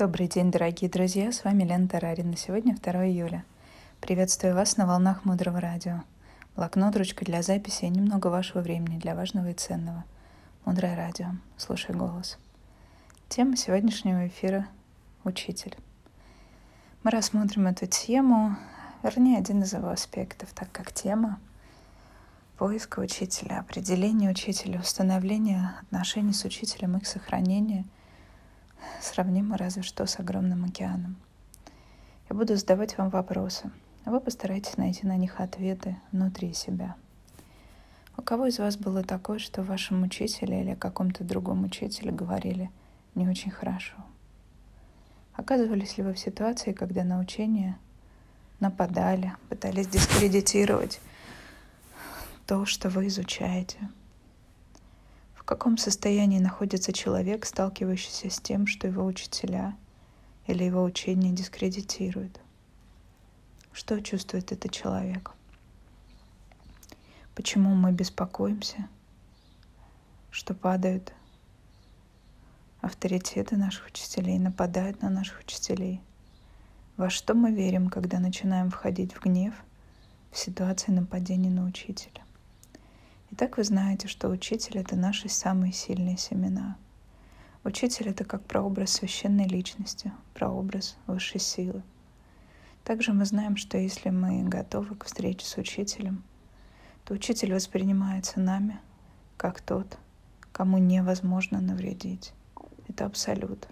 Добрый 0.00 0.28
день, 0.28 0.50
дорогие 0.50 0.90
друзья, 0.90 1.30
с 1.30 1.44
вами 1.44 1.62
Лена 1.62 1.86
Тарарина. 1.86 2.34
Сегодня 2.34 2.74
2 2.74 3.08
июля. 3.08 3.44
Приветствую 4.00 4.54
вас 4.54 4.78
на 4.78 4.86
волнах 4.86 5.26
Мудрого 5.26 5.60
Радио. 5.60 6.04
Блокнот, 6.56 6.96
ручка 6.96 7.22
для 7.26 7.42
записи 7.42 7.84
и 7.84 7.90
немного 7.90 8.28
вашего 8.28 8.62
времени 8.62 8.98
для 8.98 9.14
важного 9.14 9.50
и 9.50 9.52
ценного. 9.52 10.06
Мудрое 10.64 10.96
Радио. 10.96 11.32
Слушай 11.58 11.94
голос. 11.94 12.38
Тема 13.28 13.58
сегодняшнего 13.58 14.26
эфира— 14.26 14.66
учитель. 15.24 15.76
Мы 17.02 17.10
рассмотрим 17.10 17.66
эту 17.66 17.84
тему, 17.84 18.56
вернее, 19.02 19.36
один 19.36 19.64
из 19.64 19.74
его 19.74 19.90
аспектов, 19.90 20.48
так 20.54 20.72
как 20.72 20.94
тема 20.94 21.38
поиска 22.56 23.00
учителя, 23.00 23.60
определения 23.60 24.30
учителя, 24.30 24.80
установления 24.80 25.74
отношений 25.82 26.32
с 26.32 26.42
учителем, 26.46 26.96
их 26.96 27.06
сохранения— 27.06 27.84
сравнимо 29.00 29.56
разве 29.56 29.82
что 29.82 30.06
с 30.06 30.18
огромным 30.18 30.64
океаном. 30.64 31.16
Я 32.28 32.36
буду 32.36 32.56
задавать 32.56 32.96
вам 32.98 33.10
вопросы, 33.10 33.70
а 34.04 34.10
вы 34.10 34.20
постарайтесь 34.20 34.76
найти 34.76 35.06
на 35.06 35.16
них 35.16 35.40
ответы 35.40 35.96
внутри 36.12 36.52
себя. 36.52 36.96
У 38.16 38.22
кого 38.22 38.46
из 38.46 38.58
вас 38.58 38.76
было 38.76 39.02
такое, 39.02 39.38
что 39.38 39.62
вашему 39.62 40.06
учителю 40.06 40.60
или 40.60 40.74
каком-то 40.74 41.24
другом 41.24 41.64
учителе 41.64 42.12
говорили 42.12 42.70
не 43.14 43.28
очень 43.28 43.50
хорошо? 43.50 43.96
Оказывались 45.34 45.96
ли 45.96 46.04
вы 46.04 46.14
в 46.14 46.18
ситуации, 46.18 46.72
когда 46.72 47.02
на 47.02 47.18
учение 47.18 47.78
нападали, 48.60 49.34
пытались 49.48 49.88
дискредитировать 49.88 51.00
то, 52.46 52.66
что 52.66 52.90
вы 52.90 53.06
изучаете– 53.06 53.78
каком 55.50 55.78
состоянии 55.78 56.38
находится 56.38 56.92
человек, 56.92 57.44
сталкивающийся 57.44 58.30
с 58.30 58.38
тем, 58.38 58.68
что 58.68 58.86
его 58.86 59.04
учителя 59.04 59.76
или 60.46 60.62
его 60.62 60.84
учение 60.84 61.32
дискредитируют. 61.32 62.40
Что 63.72 64.00
чувствует 64.00 64.52
этот 64.52 64.70
человек? 64.70 65.32
Почему 67.34 67.74
мы 67.74 67.90
беспокоимся, 67.90 68.88
что 70.30 70.54
падают 70.54 71.12
авторитеты 72.80 73.56
наших 73.56 73.88
учителей, 73.88 74.38
нападают 74.38 75.02
на 75.02 75.10
наших 75.10 75.40
учителей? 75.40 76.00
Во 76.96 77.10
что 77.10 77.34
мы 77.34 77.50
верим, 77.50 77.90
когда 77.90 78.20
начинаем 78.20 78.70
входить 78.70 79.14
в 79.14 79.20
гнев 79.20 79.54
в 80.30 80.38
ситуации 80.38 80.92
нападения 80.92 81.50
на 81.50 81.64
учителя? 81.64 82.22
Итак, 83.42 83.56
вы 83.56 83.64
знаете, 83.64 84.06
что 84.06 84.28
учитель— 84.28 84.76
это 84.80 84.96
наши 84.96 85.30
самые 85.30 85.72
сильные 85.72 86.18
семена. 86.18 86.76
Учитель— 87.64 88.08
это 88.10 88.22
как 88.22 88.44
прообраз 88.44 88.90
священной 88.92 89.46
личности, 89.46 90.12
прообраз 90.34 90.98
высшей 91.06 91.40
силы. 91.40 91.82
Также 92.84 93.14
мы 93.14 93.24
знаем, 93.24 93.56
что 93.56 93.78
если 93.78 94.10
мы 94.10 94.42
готовы 94.42 94.94
к 94.94 95.06
встрече 95.06 95.46
с 95.46 95.56
учителем, 95.56 96.22
то 97.06 97.14
учитель 97.14 97.54
воспринимается 97.54 98.40
нами 98.40 98.78
как 99.38 99.62
тот, 99.62 99.96
кому 100.52 100.76
невозможно 100.76 101.62
навредить. 101.62 102.34
Это 102.88 103.06
абсолют. 103.06 103.68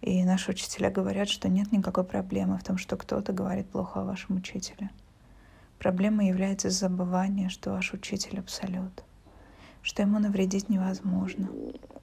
И 0.00 0.24
наши 0.24 0.52
учителя 0.52 0.90
говорят, 0.90 1.28
что 1.28 1.50
нет 1.50 1.70
никакой 1.70 2.04
проблемы 2.04 2.56
в 2.56 2.64
том, 2.64 2.78
что 2.78 2.96
кто-то 2.96 3.34
говорит 3.34 3.68
плохо 3.68 4.00
о 4.00 4.04
вашем 4.04 4.36
учителе— 4.36 4.88
Проблемой 5.78 6.26
является 6.26 6.70
забывание, 6.70 7.48
что 7.48 7.70
ваш 7.70 7.92
учитель 7.92 8.40
абсолют, 8.40 9.04
что 9.82 10.02
ему 10.02 10.18
навредить 10.18 10.68
невозможно, 10.68 11.48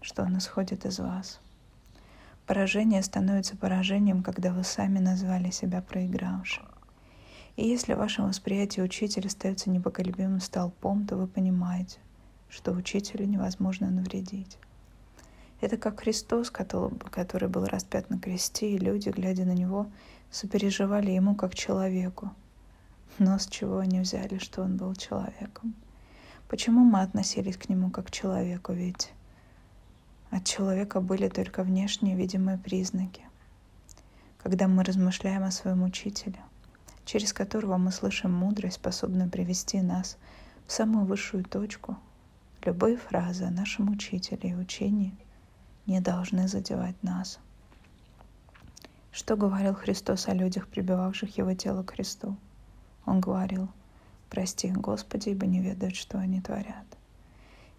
что 0.00 0.22
он 0.22 0.38
исходит 0.38 0.86
из 0.86 0.98
вас. 0.98 1.40
Поражение 2.46 3.02
становится 3.02 3.58
поражением, 3.58 4.22
когда 4.22 4.52
вы 4.52 4.64
сами 4.64 5.00
назвали 5.00 5.50
себя 5.50 5.82
проигравшим. 5.82 6.64
И 7.56 7.68
если 7.68 7.92
в 7.92 7.98
вашем 7.98 8.28
восприятии 8.28 8.80
учитель 8.80 9.26
остается 9.26 9.68
непоколебимым 9.68 10.40
столпом, 10.40 11.06
то 11.06 11.16
вы 11.16 11.26
понимаете, 11.26 11.98
что 12.48 12.72
учителю 12.72 13.26
невозможно 13.26 13.90
навредить. 13.90 14.56
Это 15.60 15.76
как 15.76 16.00
Христос, 16.00 16.50
который 16.50 17.48
был 17.48 17.64
распят 17.66 18.08
на 18.08 18.18
кресте, 18.18 18.70
и 18.70 18.78
люди, 18.78 19.10
глядя 19.10 19.44
на 19.44 19.52
него, 19.52 19.88
сопереживали 20.30 21.10
ему 21.10 21.34
как 21.34 21.54
человеку, 21.54 22.30
но 23.18 23.38
с 23.38 23.46
чего 23.46 23.78
они 23.78 24.00
взяли, 24.00 24.38
что 24.38 24.62
он 24.62 24.76
был 24.76 24.94
человеком? 24.94 25.74
Почему 26.48 26.84
мы 26.84 27.02
относились 27.02 27.56
к 27.56 27.68
нему 27.68 27.90
как 27.90 28.06
к 28.06 28.10
человеку? 28.10 28.72
Ведь 28.72 29.12
от 30.30 30.44
человека 30.44 31.00
были 31.00 31.28
только 31.28 31.62
внешние 31.62 32.16
видимые 32.16 32.58
признаки. 32.58 33.22
Когда 34.42 34.68
мы 34.68 34.84
размышляем 34.84 35.44
о 35.44 35.50
своем 35.50 35.82
учителе, 35.82 36.38
через 37.04 37.32
которого 37.32 37.76
мы 37.76 37.90
слышим 37.90 38.32
мудрость, 38.32 38.76
способную 38.76 39.30
привести 39.30 39.80
нас 39.80 40.16
в 40.66 40.72
самую 40.72 41.06
высшую 41.06 41.44
точку, 41.44 41.96
любые 42.64 42.96
фразы 42.96 43.44
о 43.44 43.50
нашем 43.50 43.90
учителе 43.90 44.50
и 44.50 44.54
учении 44.54 45.14
не 45.86 46.00
должны 46.00 46.48
задевать 46.48 47.02
нас. 47.02 47.38
Что 49.10 49.36
говорил 49.36 49.74
Христос 49.74 50.28
о 50.28 50.34
людях, 50.34 50.68
прибивавших 50.68 51.38
его 51.38 51.54
тело 51.54 51.82
к 51.82 51.92
кресту? 51.92 52.36
Он 53.08 53.20
говорил, 53.20 53.68
«Прости, 54.28 54.70
Господи, 54.70 55.30
ибо 55.30 55.46
не 55.46 55.60
ведают, 55.60 55.96
что 55.96 56.18
они 56.18 56.42
творят». 56.42 56.84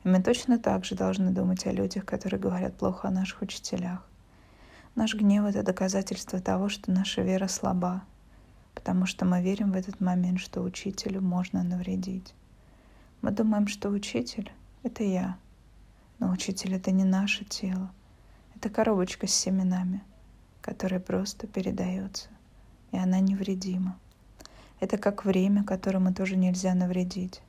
И 0.03 0.07
мы 0.07 0.23
точно 0.23 0.57
так 0.57 0.85
же 0.85 0.95
должны 0.95 1.29
думать 1.29 1.67
о 1.67 1.71
людях, 1.71 2.03
которые 2.03 2.39
говорят 2.39 2.75
плохо 2.75 3.07
о 3.07 3.11
наших 3.11 3.43
учителях. 3.43 4.03
Наш 4.95 5.13
гнев— 5.13 5.45
это 5.45 5.61
доказательство 5.61 6.39
того, 6.39 6.67
что 6.67 6.89
наша 6.91 7.21
вера 7.21 7.47
слаба, 7.47 8.01
потому 8.73 9.05
что 9.05 9.23
мы 9.23 9.43
верим 9.43 9.71
в 9.71 9.75
этот 9.75 10.01
момент, 10.01 10.39
что 10.39 10.61
учителю 10.61 11.21
можно 11.21 11.61
навредить. 11.61 12.33
Мы 13.21 13.29
думаем, 13.29 13.67
что 13.67 13.89
учитель— 13.89 14.51
это 14.83 15.03
я, 15.03 15.37
но 16.17 16.31
учитель— 16.31 16.73
это 16.75 16.89
не 16.89 17.03
наше 17.03 17.45
тело. 17.45 17.91
Это 18.55 18.71
коробочка 18.71 19.27
с 19.27 19.31
семенами, 19.31 20.01
которая 20.61 20.99
просто 20.99 21.45
передается, 21.45 22.29
и 22.91 22.97
она 22.97 23.19
невредима. 23.19 23.99
Это 24.79 24.97
как 24.97 25.25
время, 25.25 25.63
которому 25.63 26.13
тоже 26.13 26.37
нельзя 26.37 26.73
навредить. 26.73 27.41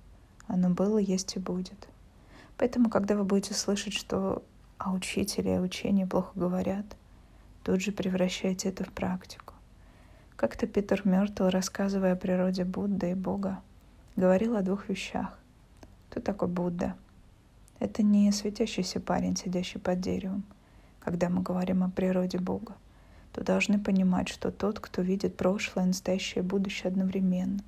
Оно 0.48 0.70
было, 0.70 0.98
есть 0.98 1.36
и 1.36 1.38
будет. 1.38 1.88
Поэтому, 2.56 2.91
когда 2.91 3.16
вы 3.16 3.24
будете 3.24 3.54
слышать, 3.54 3.92
что 3.92 4.42
о 4.78 4.92
учителе 4.92 5.52
и 5.52 5.56
о 5.56 5.60
учении 5.60 6.04
плохо 6.04 6.32
говорят, 6.34 6.84
тут 7.62 7.80
же 7.80 7.92
превращайте 7.92 8.68
это 8.68 8.84
в 8.84 8.91
практику. 8.91 9.54
Как-то 10.36 10.66
Питер 10.66 11.02
Мертл, 11.06 11.48
рассказывая 11.48 12.14
о 12.14 12.16
природе 12.16 12.64
Будды 12.64 13.12
и 13.12 13.14
Бога, 13.14 13.60
говорил 14.16 14.56
о 14.56 14.62
двух 14.62 14.88
вещах. 14.88 15.38
Кто 16.08 16.20
такой 16.20 16.48
Будда? 16.48 16.97
Это 17.78 18.02
не 18.02 18.32
светящийся 18.32 19.00
парень, 19.00 19.36
сидящий 19.36 19.78
под 19.80 20.00
деревом, 20.00 20.42
когда 20.98 21.28
мы 21.28 21.42
говорим 21.42 21.84
о 21.84 21.91
природе 21.91 22.38
Бога 22.38 22.74
то 23.32 23.44
должны 23.44 23.78
понимать, 23.78 24.28
что 24.28 24.50
тот, 24.50 24.80
кто 24.80 25.02
видит 25.02 25.36
прошлое, 25.36 25.86
настоящее 25.86 26.42
и 26.42 26.46
будущее 26.46 26.88
одновременно, 26.88 27.62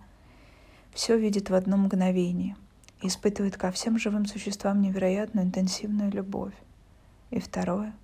все 0.92 1.18
видит 1.18 1.50
в 1.50 1.54
одно 1.54 1.76
мгновение 1.76 2.56
и 3.00 3.06
испытывает 3.06 3.56
ко 3.56 3.70
всем 3.70 3.98
живым 3.98 4.26
существам 4.26 4.80
невероятную 4.80 5.46
интенсивную 5.46 6.10
любовь. 6.10 6.54
И 7.30 7.40
второе, 7.40 7.94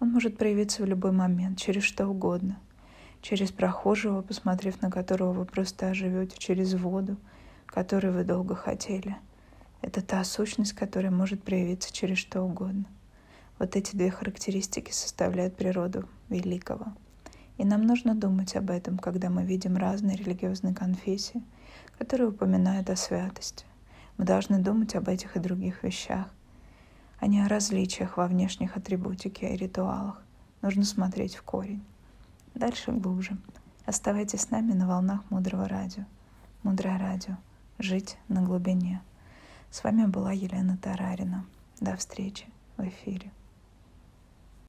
он 0.00 0.10
может 0.10 0.38
проявиться 0.38 0.82
в 0.82 0.86
любой 0.86 1.12
момент, 1.12 1.58
через 1.58 1.82
что 1.82 2.06
угодно, 2.06 2.58
через 3.20 3.52
прохожего, 3.52 4.22
посмотрев 4.22 4.80
на 4.82 4.90
которого 4.90 5.32
вы 5.32 5.44
просто 5.44 5.88
оживете, 5.88 6.36
через 6.38 6.74
воду, 6.74 7.16
которую 7.66 8.14
вы 8.14 8.24
долго 8.24 8.54
хотели. 8.54 9.16
Это 9.80 10.00
та 10.00 10.22
сущность, 10.24 10.72
которая 10.72 11.12
может 11.12 11.42
проявиться 11.42 11.92
через 11.92 12.18
что 12.18 12.42
угодно. 12.42 12.84
Вот 13.62 13.76
эти 13.76 13.94
две 13.94 14.10
характеристики 14.10 14.90
составляют 14.90 15.54
природу 15.54 16.08
великого. 16.28 16.86
И 17.58 17.64
нам 17.64 17.82
нужно 17.82 18.16
думать 18.16 18.56
об 18.56 18.70
этом, 18.70 18.98
когда 18.98 19.30
мы 19.30 19.44
видим 19.44 19.76
разные 19.76 20.16
религиозные 20.16 20.74
конфессии, 20.74 21.44
которые 21.96 22.30
упоминают 22.30 22.90
о 22.90 22.96
святости. 22.96 23.64
Мы 24.18 24.24
должны 24.24 24.58
думать 24.58 24.96
об 24.96 25.08
этих 25.08 25.36
и 25.36 25.38
других 25.38 25.84
вещах, 25.84 26.26
а 27.20 27.28
не 27.28 27.40
о 27.40 27.46
различиях 27.46 28.16
во 28.16 28.26
внешних 28.26 28.76
атрибутике 28.76 29.54
и 29.54 29.56
ритуалах. 29.56 30.20
Нужно 30.60 30.82
смотреть 30.82 31.36
в 31.36 31.44
корень. 31.44 31.84
Дальше 32.56 32.90
глубже. 32.90 33.36
Оставайтесь 33.86 34.40
с 34.40 34.50
нами 34.50 34.72
на 34.72 34.88
волнах 34.88 35.20
Мудрого 35.30 35.68
Радио. 35.68 36.02
Мудрое 36.64 36.98
Радио. 36.98 37.36
Жить 37.78 38.18
на 38.26 38.42
глубине. 38.42 39.02
С 39.70 39.84
вами 39.84 40.06
была 40.06 40.32
Елена 40.32 40.76
Тарарина. 40.78 41.46
До 41.78 41.96
встречи 41.96 42.46
в 42.76 42.82
эфире. 42.88 43.30